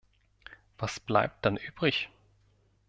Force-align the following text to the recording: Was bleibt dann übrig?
Was 0.79 0.97
bleibt 0.99 1.45
dann 1.45 1.57
übrig? 1.57 2.09